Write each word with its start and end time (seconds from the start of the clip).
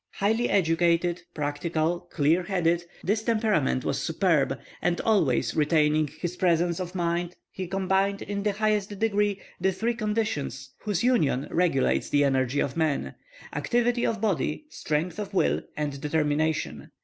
Highly 0.13 0.49
educated, 0.49 1.21
practical, 1.35 1.99
"clear 2.11 2.41
headed," 2.41 2.85
his 3.05 3.21
temperament 3.21 3.85
was 3.85 4.01
superb, 4.01 4.57
and 4.81 4.99
always 5.01 5.55
retaining 5.55 6.07
his 6.19 6.35
presence 6.37 6.79
of 6.79 6.95
mind 6.95 7.35
he 7.51 7.67
combined 7.67 8.23
in 8.23 8.41
the 8.41 8.53
highest 8.53 8.97
degree 8.97 9.39
the 9.59 9.71
three 9.71 9.93
conditions 9.93 10.71
whose 10.79 11.03
union 11.03 11.47
regulates 11.51 12.09
the 12.09 12.23
energy 12.23 12.59
of 12.61 12.75
man: 12.75 13.13
activity 13.53 14.03
of 14.03 14.19
body, 14.21 14.65
strength 14.69 15.19
of 15.19 15.35
will, 15.35 15.61
and 15.77 16.01
determination. 16.01 16.89